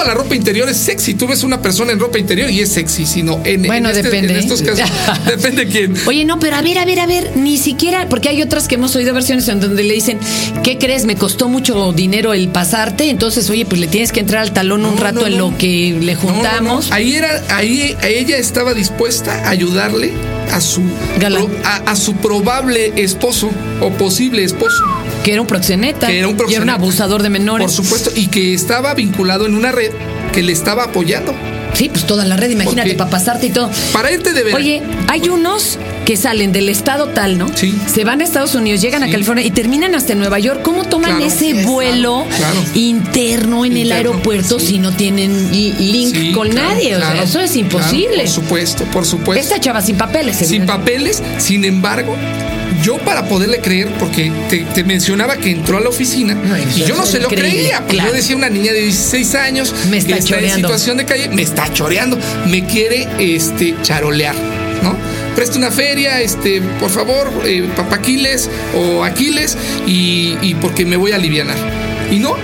toda 0.02 0.14
la 0.14 0.20
ropa 0.20 0.34
interior 0.34 0.68
es 0.68 0.76
sexy. 0.78 1.14
Tú 1.14 1.26
ves 1.28 1.44
una 1.44 1.62
persona 1.62 1.92
en 1.92 2.00
ropa 2.00 2.18
interior 2.18 2.50
y 2.50 2.60
es 2.60 2.70
sexy, 2.70 3.06
sino 3.06 3.40
en, 3.44 3.62
Bueno, 3.62 3.88
en 3.90 3.96
este- 3.96 4.08
depende. 4.10 4.32
en 4.34 4.38
estos 4.40 4.62
casos. 4.62 4.90
depende 5.26 5.66
quién. 5.68 5.94
Oye, 6.06 6.24
no, 6.24 6.38
pero 6.40 6.56
a 6.56 6.62
ver, 6.62 6.78
a 6.78 6.84
ver, 6.84 6.98
a 7.00 7.06
ver, 7.06 7.30
ni 7.36 7.56
siquiera, 7.56 8.08
porque 8.08 8.28
hay 8.28 8.42
otras 8.42 8.66
que 8.68 8.74
hemos 8.74 8.94
oído 8.96 9.14
versiones 9.14 9.46
en 9.48 9.60
donde 9.60 9.82
le 9.84 9.94
dicen, 9.94 10.18
¿qué 10.64 10.78
crees? 10.78 11.04
Me 11.04 11.14
costó 11.16 11.48
mucho 11.48 11.92
dinero 11.92 12.32
el 12.34 12.48
pasarte, 12.48 13.10
entonces, 13.10 13.48
oye, 13.50 13.64
pues 13.64 13.80
le 13.80 13.86
tienes 13.86 14.10
que 14.12 14.20
entrar 14.20 14.42
al 14.42 14.52
talón 14.52 14.84
un 14.84 14.96
rato 14.98 15.20
no, 15.20 15.26
en 15.26 15.38
lo 15.38 15.56
que 15.56 15.96
le 16.00 16.14
juntamos. 16.16 16.90
Ahí 16.90 17.14
era, 17.14 17.42
ahí 17.50 17.96
ella 18.02 18.36
estaba 18.38 18.74
dispuesta 18.74 19.46
a 19.46 19.50
ayudarle 19.50 20.12
a 20.50 20.60
su 20.60 20.82
Galán. 21.18 21.46
pro- 21.46 21.56
a, 21.64 21.76
a 21.92 21.96
su 21.96 22.14
probable 22.16 22.92
esposo 22.96 23.50
o 23.80 23.90
posible 23.90 24.42
esposo. 24.44 24.82
Que 25.24 25.32
era 25.32 25.40
un 25.40 25.46
proxeneta. 25.46 26.06
Que 26.08 26.18
era 26.18 26.28
un 26.28 26.32
Y 26.32 26.34
era 26.34 26.44
un 26.44 26.48
proxeneta. 26.48 26.74
abusador 26.74 27.22
de 27.22 27.30
menores. 27.30 27.66
Por 27.66 27.84
supuesto, 27.84 28.10
y 28.14 28.26
que 28.28 28.54
estaba 28.54 28.94
vinculado 28.94 29.46
en 29.46 29.54
una 29.54 29.72
red 29.72 29.90
que 30.32 30.42
le 30.42 30.52
estaba 30.52 30.84
apoyando. 30.84 31.34
Sí, 31.74 31.88
pues 31.88 32.06
toda 32.06 32.26
la 32.26 32.36
red, 32.36 32.50
imagínate, 32.50 32.90
Porque- 32.90 32.98
para 32.98 33.10
pasarte 33.10 33.46
y 33.46 33.50
todo. 33.50 33.70
Para 33.94 34.12
irte 34.12 34.32
de 34.34 34.42
ver. 34.42 34.54
Oye, 34.54 34.82
hay 35.08 35.28
unos 35.30 35.78
que 36.04 36.18
salen 36.18 36.52
del 36.52 36.68
estado 36.68 37.08
tal, 37.08 37.38
¿no? 37.38 37.46
Sí. 37.56 37.74
Se 37.86 38.04
van 38.04 38.20
a 38.20 38.24
Estados 38.24 38.54
Unidos, 38.54 38.82
llegan 38.82 39.02
a. 39.04 39.10
California 39.10 39.42
y 39.44 39.50
terminan 39.52 39.94
hasta 39.94 40.14
Nueva 40.14 40.38
York. 40.38 40.60
¿Cómo 40.62 40.84
toman 40.84 41.16
Claro. 41.16 41.24
ese 41.24 41.64
vuelo 41.64 42.26
Claro. 42.36 42.60
interno 42.74 43.64
en 43.64 43.76
el 43.78 43.90
aeropuerto 43.92 44.58
sí. 44.60 44.66
si 44.66 44.78
no 44.78 44.92
tienen 44.92 45.50
li- 45.50 45.72
link 45.78 46.14
Sí, 46.14 46.32
con 46.32 46.50
claro, 46.50 46.68
nadie? 46.74 46.94
O 46.94 46.98
claro, 46.98 47.14
sea, 47.14 47.22
eso 47.24 47.40
es 47.40 47.52
claro, 47.52 47.60
imposible. 47.66 48.18
por 48.24 48.28
supuesto, 48.28 48.84
por 48.92 49.06
supuesto. 49.06 49.40
Esta 49.42 49.58
chava 49.60 49.80
sin 49.80 49.96
papeles. 49.96 50.36
sin 50.36 50.66
papeles, 50.66 51.22
sin 51.38 51.64
embargo, 51.64 52.16
yo 52.82 52.98
para 52.98 53.24
poderle 53.24 53.60
creer, 53.60 53.88
porque 53.98 54.32
te, 54.48 54.58
te 54.58 54.84
mencionaba 54.84 55.36
que 55.36 55.50
entró 55.50 55.78
a 55.78 55.80
la 55.80 55.88
oficina 55.88 56.36
y 56.76 56.84
yo 56.84 56.96
no 56.96 57.06
se 57.06 57.20
lo 57.20 57.28
creía, 57.28 57.78
porque 57.78 57.96
claro. 57.96 58.10
yo 58.10 58.16
decía 58.16 58.36
una 58.36 58.50
niña 58.50 58.72
de 58.72 58.82
16 58.82 59.34
años 59.36 59.74
Me 59.88 59.98
está 59.98 60.14
que 60.14 60.18
está 60.18 60.38
en 60.38 60.50
situación 60.50 60.96
de 60.96 61.04
calle, 61.04 61.28
me 61.28 61.42
está 61.42 61.72
choreando, 61.72 62.18
me 62.46 62.66
quiere 62.66 63.08
este 63.18 63.76
charolear, 63.82 64.34
¿no? 64.82 64.96
Presta 65.34 65.58
una 65.58 65.70
feria, 65.70 66.20
este, 66.20 66.60
por 66.80 66.90
favor, 66.90 67.30
eh, 67.44 67.68
papá 67.74 67.96
Aquiles 67.96 68.50
o 68.76 69.04
Aquiles, 69.04 69.56
y, 69.86 70.36
y 70.42 70.54
porque 70.60 70.84
me 70.84 70.96
voy 70.96 71.12
a 71.12 71.16
aliviar. 71.16 71.46
Y 72.10 72.18
no, 72.18 72.36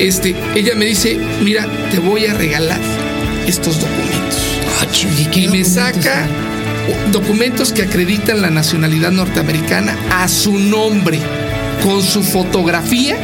este, 0.00 0.34
ella 0.54 0.74
me 0.74 0.86
dice, 0.86 1.16
mira, 1.42 1.66
te 1.90 1.98
voy 2.00 2.26
a 2.26 2.34
regalar 2.34 2.80
estos 3.46 3.80
documentos 3.80 4.54
chuli, 4.92 5.24
¿qué 5.26 5.40
y 5.40 5.48
me 5.48 5.62
documentos 5.62 6.04
saca? 6.04 6.26
Documentos 7.12 7.72
que 7.72 7.82
acreditan 7.82 8.42
la 8.42 8.50
nacionalidad 8.50 9.10
norteamericana 9.12 9.96
a 10.10 10.28
su 10.28 10.58
nombre, 10.58 11.18
con 11.82 12.02
su 12.02 12.22
fotografía. 12.22 13.16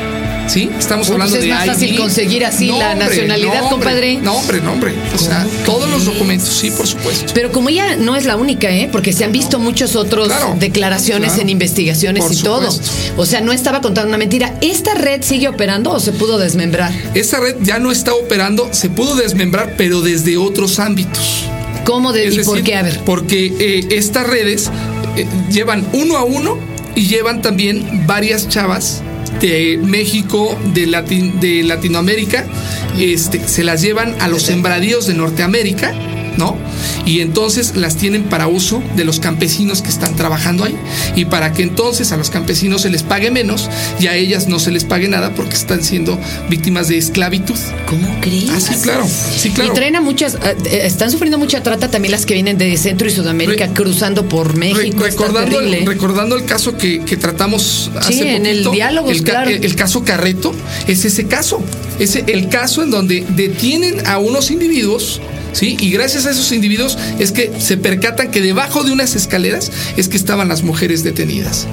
¿Sí? 0.48 0.68
Estamos 0.76 1.06
Pues 1.06 1.12
hablando 1.14 1.36
es 1.36 1.42
de 1.44 1.48
más 1.50 1.66
fácil 1.66 1.92
ID. 1.94 1.98
conseguir 2.00 2.44
así 2.44 2.72
la 2.72 2.96
nacionalidad, 2.96 3.62
hombre, 3.62 3.70
compadre. 3.70 4.18
No, 4.20 4.34
hombre, 4.34 4.60
no, 4.60 4.72
hombre. 4.72 4.94
O 5.14 5.18
sea, 5.18 5.46
todos 5.64 5.88
los 5.88 6.06
documentos, 6.06 6.48
sí, 6.48 6.72
por 6.72 6.88
supuesto. 6.88 7.30
Pero 7.34 7.52
como 7.52 7.68
ella 7.68 7.94
no 7.96 8.16
es 8.16 8.24
la 8.24 8.34
única, 8.34 8.68
¿eh? 8.68 8.88
Porque 8.90 9.12
se 9.12 9.24
han 9.24 9.30
visto 9.30 9.60
muchos 9.60 9.94
otros 9.94 10.26
Claro, 10.26 10.56
declaraciones 10.58 11.28
claro. 11.34 11.42
en 11.42 11.48
investigaciones 11.50 12.24
Por 12.24 12.32
y 12.34 12.38
todo. 12.38 12.68
O 13.16 13.26
sea, 13.26 13.40
no 13.42 13.52
estaba 13.52 13.80
contando 13.80 14.08
una 14.08 14.18
mentira. 14.18 14.56
¿Esta 14.60 14.94
red 14.94 15.22
sigue 15.22 15.46
operando 15.46 15.92
o 15.92 16.00
se 16.00 16.10
pudo 16.10 16.36
desmembrar? 16.36 16.92
Esta 17.14 17.38
red 17.38 17.54
ya 17.62 17.78
no 17.78 17.92
está 17.92 18.12
operando, 18.14 18.70
se 18.72 18.90
pudo 18.90 19.14
desmembrar, 19.14 19.74
pero 19.76 20.00
desde 20.00 20.36
otros 20.36 20.80
ámbitos. 20.80 21.44
¿Cómo 21.90 22.12
de, 22.12 22.28
Es 22.28 22.37
y 22.37 22.42
por 22.42 22.62
qué? 22.62 22.76
A 22.76 22.82
ver. 22.82 23.00
Porque 23.04 23.52
eh, 23.59 23.87
estas 23.90 24.26
redes 24.26 24.70
eh, 25.16 25.26
llevan 25.50 25.87
uno 25.92 26.16
a 26.16 26.25
uno 26.25 26.59
y 26.94 27.06
llevan 27.06 27.42
también 27.42 28.06
varias 28.06 28.49
chavas 28.49 29.02
de 29.40 29.78
México, 29.82 30.59
de, 30.75 30.87
Latin- 30.87 31.40
de 31.40 31.62
Latinoamérica, 31.62 32.47
este, 32.99 33.47
se 33.49 33.64
las 33.64 33.80
llevan 33.80 34.14
a 34.20 34.28
los 34.28 34.42
sembradíos 34.42 35.06
de 35.06 35.14
Norteamérica, 35.14 35.94
¿no? 36.37 36.56
Y 37.06 37.20
entonces 37.20 37.76
las 37.76 37.96
tienen 37.96 38.25
para 38.25 38.46
uso 38.46 38.82
de 38.96 39.04
los 39.04 39.20
campesinos 39.20 39.82
que 39.82 39.88
están 39.88 40.16
trabajando 40.16 40.64
ahí. 40.64 40.76
Y 41.16 41.25
para 41.26 41.52
que 41.52 41.62
entonces 41.62 42.12
a 42.12 42.16
los 42.16 42.30
campesinos 42.30 42.82
se 42.82 42.90
les 42.90 43.02
pague 43.02 43.30
menos 43.30 43.68
y 43.99 44.06
a 44.06 44.14
ellas 44.16 44.49
no 44.49 44.58
se 44.58 44.70
les 44.70 44.84
pague 44.84 45.08
nada 45.08 45.34
porque 45.34 45.54
están 45.56 45.82
siendo 45.82 46.18
víctimas 46.49 46.88
de 46.88 46.99
esclavitud. 46.99 47.56
¿Cómo 47.87 48.08
crees? 48.20 48.50
Ah, 48.50 48.60
sí, 48.60 48.75
claro. 48.82 49.06
Sí, 49.08 49.50
claro. 49.50 49.72
Y 49.72 49.75
traen 49.75 49.96
a 49.96 50.00
muchas, 50.00 50.34
eh, 50.34 50.56
eh, 50.66 50.80
están 50.84 51.10
sufriendo 51.10 51.38
mucha 51.38 51.62
trata 51.62 51.90
también 51.90 52.12
las 52.12 52.26
que 52.26 52.34
vienen 52.34 52.58
de 52.58 52.76
Centro 52.76 53.08
y 53.08 53.10
Sudamérica 53.10 53.66
Re- 53.66 53.72
cruzando 53.72 54.28
por 54.28 54.56
México. 54.56 55.02
Recordando, 55.02 55.58
el, 55.60 55.66
terrible. 55.70 55.92
recordando 55.92 56.37
el 56.37 56.44
caso 56.44 56.76
que, 56.76 57.00
que 57.00 57.16
tratamos 57.16 57.90
hace 57.96 58.12
Sí, 58.12 58.20
en 58.22 58.46
el 58.46 58.62
claro. 59.22 59.50
el- 59.50 59.64
el 59.64 59.75
caso 59.76 60.04
Carreto, 60.04 60.54
es 60.87 61.04
ese 61.04 61.26
caso. 61.26 61.62
Es 61.99 62.16
el 62.16 62.49
caso 62.49 62.82
en 62.82 62.90
donde 62.90 63.25
detienen 63.30 64.06
a 64.06 64.18
unos 64.18 64.50
individuos. 64.50 65.20
¿Sí? 65.52 65.76
Y 65.80 65.90
gracias 65.90 66.26
a 66.26 66.30
esos 66.30 66.52
individuos 66.52 66.97
es 67.19 67.33
que 67.33 67.50
se 67.59 67.76
percatan 67.76 68.30
que 68.30 68.40
debajo 68.40 68.85
de 68.85 68.92
unas 68.92 69.16
escaleras 69.16 69.71
es 69.97 70.09
que 70.09 70.16
estaban 70.16 70.49
las 70.49 70.62
mujeres 70.62 71.02
detenidas. 71.02 71.66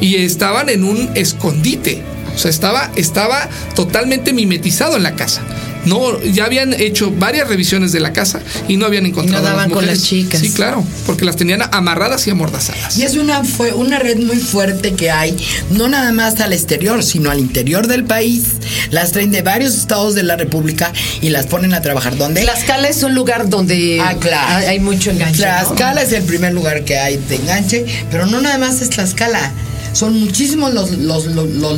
Y 0.00 0.16
estaban 0.16 0.68
en 0.68 0.84
un 0.84 1.10
escondite. 1.14 2.02
O 2.34 2.38
sea, 2.38 2.50
estaba, 2.50 2.90
estaba 2.96 3.48
totalmente 3.74 4.32
mimetizado 4.32 4.96
en 4.96 5.02
la 5.02 5.14
casa. 5.14 5.42
No, 5.86 6.20
ya 6.22 6.44
habían 6.44 6.72
hecho 6.74 7.10
varias 7.10 7.48
revisiones 7.48 7.92
de 7.92 8.00
la 8.00 8.12
casa 8.12 8.40
y 8.68 8.76
no 8.76 8.86
habían 8.86 9.06
encontrado 9.06 9.38
a 9.46 9.50
las 9.50 9.56
daban 9.56 9.70
con 9.70 9.86
las 9.86 10.02
chicas. 10.02 10.40
Sí, 10.40 10.50
claro, 10.52 10.84
porque 11.06 11.24
las 11.24 11.36
tenían 11.36 11.62
amarradas 11.72 12.26
y 12.26 12.30
amordazadas. 12.30 12.96
Y 12.98 13.02
es 13.04 13.16
una, 13.16 13.44
fue 13.44 13.72
una 13.72 13.98
red 13.98 14.18
muy 14.18 14.36
fuerte 14.36 14.92
que 14.94 15.10
hay, 15.10 15.36
no 15.70 15.88
nada 15.88 16.12
más 16.12 16.40
al 16.40 16.52
exterior, 16.52 17.02
sino 17.02 17.30
al 17.30 17.38
interior 17.40 17.86
del 17.86 18.04
país. 18.04 18.42
Las 18.90 19.12
traen 19.12 19.30
de 19.30 19.42
varios 19.42 19.74
estados 19.74 20.14
de 20.14 20.22
la 20.22 20.36
República 20.36 20.92
y 21.20 21.30
las 21.30 21.46
ponen 21.46 21.74
a 21.74 21.80
trabajar. 21.82 22.16
¿Dónde? 22.16 22.42
Tlaxcala 22.42 22.88
es 22.88 23.02
un 23.02 23.14
lugar 23.14 23.48
donde 23.48 24.00
Ah, 24.00 24.16
claro. 24.20 24.66
hay 24.68 24.80
mucho 24.80 25.10
enganche. 25.10 25.38
¿no? 25.42 25.48
Tlaxcala 25.48 26.02
es 26.02 26.12
el 26.12 26.24
primer 26.24 26.52
lugar 26.52 26.84
que 26.84 26.98
hay 26.98 27.16
de 27.16 27.36
enganche, 27.36 27.84
pero 28.10 28.26
no 28.26 28.40
nada 28.40 28.58
más 28.58 28.80
es 28.82 28.90
Tlaxcala. 28.90 29.52
Son 29.92 30.18
muchísimos 30.20 30.72
los, 30.74 30.90
los- 30.92 31.26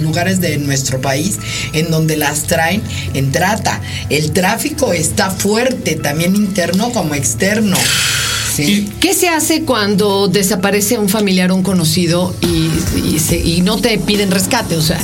lugares 0.03 0.41
de 0.41 0.59
nuestro 0.59 1.01
país 1.01 1.39
en 1.73 1.91
donde 1.91 2.17
las 2.17 2.43
traen 2.45 2.83
en 3.15 3.33
trata. 3.33 3.81
El 4.11 4.33
tráfico 4.33 4.93
está 4.93 5.31
fuerte, 5.31 5.95
también 5.95 6.35
interno 6.37 6.91
como 6.93 7.15
externo. 7.15 7.77
¿sí? 8.55 8.89
¿Qué 9.01 9.15
se 9.15 9.29
hace 9.29 9.63
cuando 9.63 10.29
desaparece 10.29 10.99
un 10.99 11.09
familiar 11.09 11.51
o 11.51 11.55
un 11.57 11.63
conocido 11.63 12.35
y 12.43 13.61
no 13.63 13.79
te 13.79 13.97
piden 13.99 14.31
rescate? 14.31 14.77
O 14.77 14.83
sea, 14.83 14.99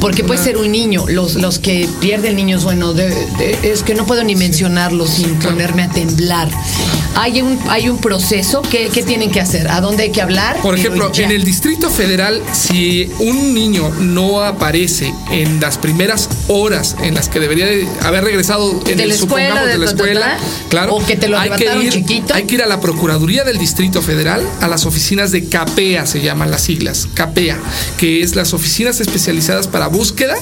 porque 0.00 0.24
puede 0.24 0.42
ser 0.42 0.56
un 0.56 0.70
niño. 0.72 1.04
Los, 1.08 1.34
los 1.34 1.58
que 1.58 1.88
pierden 2.00 2.36
niños, 2.36 2.64
bueno, 2.64 2.94
de- 2.94 3.10
de- 3.10 3.58
es 3.62 3.82
que 3.82 3.94
no 3.94 4.06
puedo 4.06 4.24
ni 4.24 4.34
mencionarlos 4.34 5.10
sin 5.10 5.34
ponerme 5.38 5.82
a 5.82 5.88
temblar. 5.90 6.48
Hay 7.16 7.42
un, 7.42 7.58
hay 7.68 7.88
un 7.88 7.98
proceso. 7.98 8.62
¿Qué, 8.62 8.88
qué 8.92 9.02
tienen 9.02 9.30
que 9.30 9.40
hacer? 9.40 9.68
¿A 9.68 9.80
dónde 9.80 10.04
hay 10.04 10.10
que 10.10 10.22
hablar? 10.22 10.56
Por 10.62 10.78
ejemplo, 10.78 11.10
en 11.16 11.30
el 11.32 11.44
Distrito 11.44 11.90
Federal, 11.90 12.42
si 12.52 13.10
un 13.18 13.52
niño 13.54 13.90
no 13.98 14.40
aparece 14.42 15.12
en 15.30 15.60
las 15.60 15.76
primeras 15.78 16.28
horas 16.50 16.96
en 17.02 17.14
las 17.14 17.28
que 17.28 17.38
debería 17.38 17.66
de 17.66 17.88
haber 18.02 18.24
regresado 18.24 18.80
en 18.86 18.96
De 18.96 19.04
el 19.04 19.08
la 19.10 19.14
escuela, 19.14 19.48
supongamos, 19.48 19.66
de 19.66 19.72
de 19.72 19.78
la 19.78 19.86
ta, 19.86 19.90
ta, 19.90 19.96
ta, 19.96 20.02
escuela, 20.02 20.38
claro, 20.68 20.94
o 20.96 21.06
que 21.06 21.16
te 21.16 21.28
lo 21.28 21.38
hay 21.38 21.50
que 21.50 21.76
ir, 21.76 21.92
chiquito. 21.92 22.34
hay 22.34 22.44
que 22.44 22.56
ir 22.56 22.62
a 22.62 22.66
la 22.66 22.80
Procuraduría 22.80 23.44
del 23.44 23.58
Distrito 23.58 24.02
Federal, 24.02 24.46
a 24.60 24.68
las 24.68 24.84
oficinas 24.84 25.30
de 25.30 25.48
CAPEA 25.48 26.06
se 26.06 26.20
llaman 26.20 26.50
las 26.50 26.62
siglas, 26.62 27.08
CAPEA, 27.14 27.56
que 27.96 28.22
es 28.22 28.34
las 28.34 28.52
oficinas 28.52 29.00
especializadas 29.00 29.68
para 29.68 29.86
búsqueda. 29.86 30.36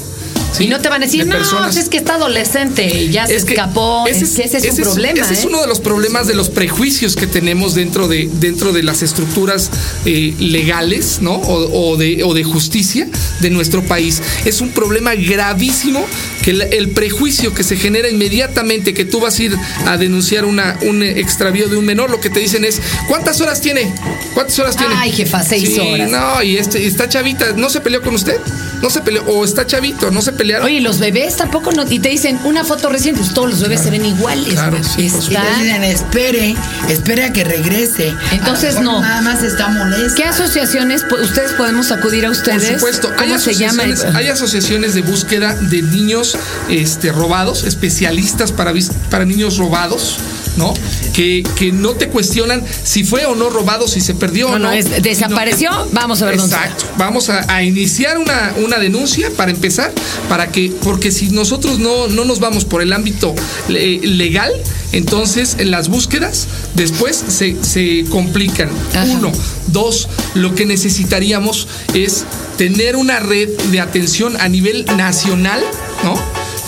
¿Sí? 0.53 0.65
Y 0.65 0.69
no 0.69 0.81
te 0.81 0.89
van 0.89 1.03
a 1.03 1.07
decir, 1.07 1.25
de 1.25 1.31
no, 1.31 1.37
personas". 1.37 1.77
es 1.77 1.89
que 1.89 1.97
está 1.97 2.15
adolescente 2.15 2.87
y 2.87 3.11
ya 3.11 3.27
se 3.27 3.37
Es 3.37 3.45
que 3.45 3.55
escapó. 3.55 4.05
ese 4.07 4.25
es 4.25 4.31
que 4.35 4.43
ese 4.45 4.59
es 4.59 4.79
un 4.79 4.85
problema. 4.85 5.21
ese 5.21 5.35
es 5.35 5.45
¿eh? 5.45 5.49
uno 5.49 5.61
de 5.61 5.67
los 5.67 5.81
problemas 5.81 6.27
de 6.27 6.35
los 6.35 6.49
prejuicios 6.49 7.17
que 7.17 7.27
tenemos 7.27 7.75
dentro 7.75 8.09
de, 8.09 8.29
dentro 8.41 8.73
de 8.73 8.83
las 8.83 9.03
estructuras 9.03 9.71
eh, 10.05 10.35
legales, 10.39 11.19
¿no? 11.21 11.35
O, 11.35 11.91
o 11.93 11.97
de, 11.97 12.23
o 12.25 12.35
de 12.35 12.45
justicia 12.45 13.09
de 13.41 13.51
nuestro 13.51 13.83
país. 13.85 14.23
Es 14.45 14.61
un 14.61 14.71
problema 14.71 15.15
gravísimo 15.15 16.05
que 16.49 16.53
el, 16.53 16.63
el 16.63 16.91
prejuicio 16.93 17.53
que 17.53 17.63
se 17.63 17.77
genera 17.77 18.09
inmediatamente 18.09 18.95
que 18.95 19.05
tú 19.05 19.21
vas 19.21 19.39
a 19.39 19.43
ir 19.43 19.57
a 19.87 19.99
denunciar 19.99 20.47
una, 20.47 20.79
un 20.83 21.03
extravío 21.03 21.69
de 21.69 21.77
un 21.77 21.85
menor, 21.85 22.09
lo 22.11 22.21
que 22.21 22.31
te 22.31 22.41
dicen 22.41 22.65
es, 22.65 22.81
¿cuántas 23.07 23.41
horas 23.43 23.61
tiene? 23.61 23.93
¿Cuántas 24.33 24.59
horas 24.59 24.77
tiene? 24.77 24.95
Ay, 24.97 25.13
jefa, 25.13 25.43
seis 25.43 25.69
Sí, 25.75 25.79
horas. 25.81 26.11
No, 26.11 26.43
y 26.43 26.57
este, 26.57 26.87
está 26.87 27.07
chavita, 27.09 27.53
¿no 27.57 27.69
se 27.69 27.81
peleó 27.81 28.01
con 28.01 28.15
usted? 28.15 28.39
No 28.81 28.89
se 28.91 29.01
peleó, 29.03 29.25
o 29.27 29.45
está 29.45 29.67
chavito, 29.67 30.11
no 30.11 30.23
se 30.23 30.33
pelearon. 30.33 30.67
Oye, 30.67 30.81
los 30.81 30.99
bebés 31.01 31.37
tampoco 31.37 31.73
no. 31.73 31.85
Y 31.91 31.99
te 31.99 32.09
dicen 32.11 32.39
una 32.45 32.65
foto 32.65 32.89
reciente, 32.89 33.21
pues 33.21 33.35
todos 33.35 33.51
los 33.51 33.61
bebés 33.61 33.81
se 33.83 33.91
ven 33.91 34.07
iguales. 34.07 34.55
Claro, 34.55 34.79
sí, 34.85 35.03
Y 35.03 35.07
Está- 35.07 35.43
le 35.59 35.65
dicen, 35.65 35.85
espere, 35.85 36.55
espere 36.89 37.25
a 37.25 37.33
que 37.33 37.43
regrese. 37.45 38.15
Entonces, 38.33 38.77
A 38.77 38.81
no. 38.81 39.01
Nada 39.01 39.21
más 39.23 39.43
está 39.43 39.69
molesto. 39.69 40.15
¿Qué 40.17 40.25
asociaciones 40.25 41.05
ustedes 41.21 41.53
podemos 41.53 41.91
acudir 41.91 42.25
a 42.25 42.31
ustedes? 42.31 42.63
Por 42.69 42.75
supuesto, 42.79 43.11
hay 43.19 43.29
¿Cómo 43.31 43.41
se 43.41 43.55
llama? 43.55 43.83
asociaciones, 43.83 44.15
hay 44.17 44.29
asociaciones 44.29 44.95
de 44.95 45.03
búsqueda 45.03 45.55
de 45.55 45.83
niños 45.83 46.38
este, 46.69 47.13
robados, 47.13 47.65
especialistas 47.65 48.53
para, 48.53 48.73
para 49.11 49.25
niños 49.25 49.59
robados, 49.59 50.19
¿no? 50.59 50.75
Que, 51.15 51.43
que 51.57 51.73
no 51.73 51.93
te 51.93 52.09
cuestionan 52.09 52.63
si 52.85 53.05
fue 53.05 53.25
o 53.25 53.35
no 53.35 53.49
robado, 53.49 53.89
si 53.89 54.01
se 54.03 54.15
perdió 54.15 54.49
No, 54.49 54.55
o 54.55 54.59
no. 54.59 54.65
no, 54.67 54.73
es- 54.73 55.03
desapareció, 55.03 55.71
vamos 55.93 56.21
a 56.21 56.27
ver 56.27 56.37
dónde. 56.37 56.55
Exacto. 56.55 56.85
Vamos 56.99 57.31
a, 57.31 57.45
a 57.53 57.63
iniciar 57.63 58.19
una, 58.19 58.53
una 58.63 58.79
denuncia 58.79 59.31
para 59.37 59.51
empezar, 59.51 59.93
para 60.29 60.49
que, 60.53 60.71
porque 60.83 61.11
si 61.11 61.29
nosotros 61.31 61.79
no, 61.79 62.09
no 62.09 62.25
nos 62.27 62.41
vamos 62.41 62.65
por 62.67 62.83
el 62.83 62.93
ámbito 62.93 63.35
le- 63.69 63.99
legal, 64.01 64.53
entonces 64.93 65.57
en 65.59 65.71
las 65.71 65.89
búsquedas 65.89 66.47
después 66.75 67.23
se, 67.29 67.57
se 67.63 68.05
complican. 68.11 68.69
Ajá. 68.93 69.05
Uno. 69.05 69.33
Dos, 69.69 70.09
lo 70.35 70.55
que 70.55 70.65
necesitaríamos 70.67 71.69
es 71.95 72.25
tener 72.57 72.97
una 72.97 73.21
red 73.21 73.49
de 73.71 73.81
atención 73.81 74.37
a 74.41 74.49
nivel 74.49 74.85
nacional, 74.97 75.63
¿no? 76.03 76.19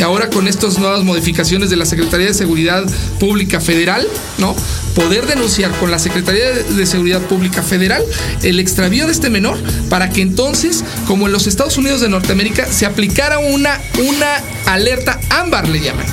Y 0.00 0.02
ahora 0.02 0.30
con 0.30 0.48
estas 0.48 0.78
nuevas 0.78 1.04
modificaciones 1.04 1.68
de 1.68 1.76
la 1.76 1.84
Secretaría 1.84 2.26
de 2.28 2.32
Seguridad 2.32 2.84
Pública 3.18 3.60
Federal, 3.60 4.06
¿no? 4.38 4.56
Poder 4.94 5.26
denunciar 5.26 5.70
con 5.72 5.90
la 5.90 5.98
Secretaría 5.98 6.52
de- 6.52 6.86
Seguridad 6.86 7.20
Pública 7.20 7.62
Federal 7.62 8.02
el 8.42 8.58
extravío 8.60 9.04
de 9.04 9.12
este 9.12 9.28
menor 9.28 9.58
para 9.90 10.08
que 10.08 10.22
entonces, 10.22 10.82
como 11.06 11.26
en 11.26 11.32
los 11.34 11.46
Estados 11.46 11.76
Unidos 11.76 12.00
de 12.00 12.08
Norteamérica, 12.08 12.66
se 12.72 12.86
aplicara 12.86 13.38
una, 13.40 13.78
una 14.02 14.72
alerta 14.72 15.20
ámbar, 15.28 15.68
le 15.68 15.80
llaman, 15.80 16.06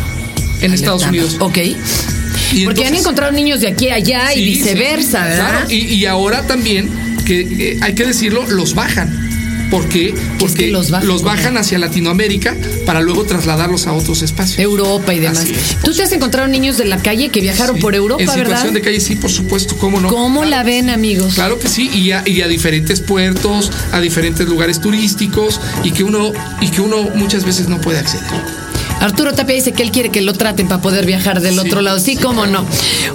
en 0.60 0.74
Estados 0.74 1.06
Unidos. 1.06 1.38
Ok. 1.40 1.58
Y 2.52 2.66
Porque 2.66 2.86
han 2.86 2.94
encontrado 2.96 3.32
niños 3.32 3.62
de 3.62 3.70
aquí 3.70 3.88
a 3.88 3.96
allá 3.96 4.34
y 4.34 4.44
viceversa, 4.44 5.24
sí, 5.24 5.30
¿verdad? 5.30 5.50
claro. 5.50 5.66
Y, 5.72 5.78
y 5.94 6.06
ahora 6.06 6.46
también, 6.46 6.90
que 7.26 7.40
eh, 7.42 7.80
hay 7.82 7.94
que 7.96 8.06
decirlo, 8.06 8.46
los 8.48 8.74
bajan. 8.76 9.27
¿Por 9.70 9.88
qué? 9.90 10.14
Porque 10.40 10.66
que 10.66 10.72
los 10.72 10.90
bajan? 11.24 11.58
hacia 11.58 11.78
Latinoamérica 11.80 12.56
para 12.86 13.02
luego 13.02 13.24
trasladarlos 13.26 13.88
a 13.88 13.94
otros 13.94 14.22
espacios. 14.22 14.60
Europa 14.60 15.14
y 15.14 15.20
demás. 15.20 15.46
Tú 15.84 15.94
te 15.94 16.04
has 16.04 16.12
encontrado 16.12 16.48
niños 16.48 16.78
de 16.78 16.86
la 16.86 16.98
calle 16.98 17.30
que 17.30 17.42
viajaron 17.42 17.76
Sí. 17.76 17.82
por 17.82 17.96
Europa, 17.96 18.22
En 18.22 18.28
¿verdad? 18.28 18.44
situación 18.44 18.74
de 18.74 18.82
calle, 18.82 19.00
sí, 19.00 19.16
por 19.16 19.30
supuesto, 19.32 19.76
¿cómo 19.78 20.00
no? 20.00 20.10
¿Cómo 20.10 20.46
la 20.46 20.64
ven, 20.64 20.90
amigos? 20.90 21.34
Claro 21.36 21.60
que 21.60 21.68
sí, 21.68 21.90
y 21.94 22.12
a, 22.12 22.24
y 22.26 22.42
a 22.42 22.48
diferentes 22.48 23.02
puertos, 23.02 23.72
a 23.92 24.00
diferentes 24.00 24.48
lugares 24.48 24.80
turísticos, 24.80 25.60
y 25.84 25.92
que 25.92 26.04
uno, 26.04 26.32
y 26.62 26.70
que 26.70 26.82
uno 26.82 27.10
muchas 27.16 27.44
veces 27.46 27.68
no 27.68 27.80
puede 27.82 28.00
acceder. 28.00 28.24
Arturo 29.00 29.34
Tapia 29.34 29.56
dice 29.56 29.74
que 29.74 29.84
él 29.84 29.92
quiere 29.92 30.10
que 30.10 30.22
lo 30.22 30.34
traten 30.34 30.68
para 30.68 30.82
poder 30.82 31.06
viajar 31.06 31.42
del 31.42 31.54
Sí. 31.54 31.60
otro 31.60 31.82
lado. 31.82 32.00
Sí, 32.00 32.16
cómo 32.16 32.46
no. 32.48 32.66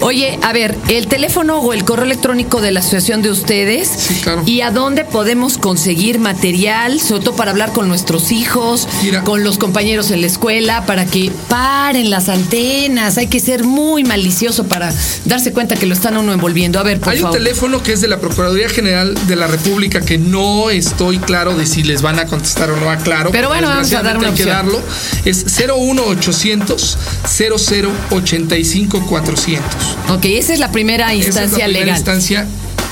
Oye, 0.01 0.39
a 0.43 0.53
ver, 0.53 0.77
el 0.89 1.07
teléfono 1.07 1.59
o 1.61 1.73
el 1.73 1.85
correo 1.85 2.05
electrónico 2.05 2.61
de 2.61 2.71
la 2.73 2.81
asociación 2.81 3.23
de 3.23 3.31
ustedes. 3.31 3.89
Sí, 3.89 4.15
claro. 4.23 4.43
¿Y 4.47 4.61
a 4.63 4.71
dónde 4.71 5.05
podemos 5.05 5.59
conseguir 5.59 6.19
material, 6.19 7.01
sobre 7.01 7.25
todo 7.25 7.37
para 7.37 7.51
hablar 7.51 7.73
con 7.73 7.89
nuestros 7.89 8.33
hijos, 8.33 8.89
Mira. 9.03 9.23
con 9.25 9.45
los 9.45 9.59
compañeros 9.59 10.11
en 10.11 10.21
la 10.21 10.27
escuela, 10.27 10.87
para 10.87 11.05
que 11.07 11.31
paren 11.49 12.11
las 12.11 12.29
antenas? 12.29 13.19
Hay 13.19 13.27
que 13.27 13.41
ser 13.41 13.65
muy 13.65 14.05
malicioso 14.05 14.65
para 14.65 14.93
darse 15.25 15.53
cuenta 15.53 15.77
que 15.77 15.87
lo 15.87 15.95
están 15.95 16.17
uno 16.17 16.33
envolviendo. 16.33 16.79
A 16.79 16.83
ver, 16.83 17.01
por 17.01 17.11
Hay 17.11 17.19
favor. 17.19 17.37
un 17.39 17.45
teléfono 17.45 17.83
que 17.83 17.93
es 17.93 18.01
de 18.01 18.09
la 18.09 18.19
Procuraduría 18.21 18.69
General 18.69 19.15
de 19.27 19.37
la 19.37 19.47
República 19.47 20.01
que 20.01 20.19
no 20.19 20.71
estoy 20.71 21.19
claro 21.19 21.55
de 21.57 21.67
si 21.67 21.83
les 21.83 22.03
van 22.03 22.19
a 22.19 22.27
contestar 22.27 22.71
o 22.71 22.77
no 22.77 22.91
aclaro. 22.91 23.31
Pero 23.31 23.49
bueno, 23.49 23.69
vamos 23.69 23.93
a 23.93 24.03
dar 24.03 24.17
una 24.19 24.29
hay 24.29 24.35
que 24.35 24.45
darlo. 24.45 24.81
Es 25.25 25.45
01800 25.77 26.99
0085 28.11 29.07
400. 29.07 29.65
Ok, 30.11 30.25
esa 30.27 30.53
es 30.53 30.59
la 30.59 30.71
primera 30.73 31.13
Esa 31.13 31.29
es 31.29 31.35
la 31.35 31.43
instancia 31.43 31.65
primera 31.65 31.85
legal. 31.85 31.99
instancia 31.99 32.47